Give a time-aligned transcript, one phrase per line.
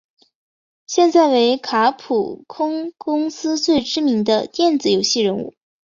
[0.87, 5.53] 现在为卡普空公司最知名的电子游戏人物。